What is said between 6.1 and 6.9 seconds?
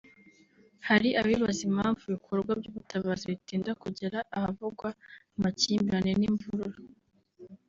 n’imvururu